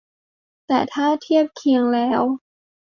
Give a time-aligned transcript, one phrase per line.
[0.67, 2.21] แต่ถ้าเทียบเคียงแล้ว